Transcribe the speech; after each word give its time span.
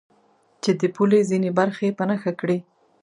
چې 0.63 0.71
د 0.79 0.81
پولې 0.95 1.19
ځینې 1.29 1.49
برخې 1.59 1.87
په 1.97 2.03
نښه 2.09 2.31
کړي. 2.39 2.57